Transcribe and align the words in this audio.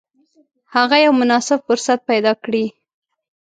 هغه 0.75 0.97
یو 1.05 1.13
مناسب 1.21 1.59
فرصت 1.67 1.99
پیدا 2.09 2.33
کړي. 2.43 2.65